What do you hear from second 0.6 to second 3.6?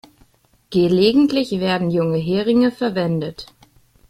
Gelegentlich werden junge Heringe verwendet.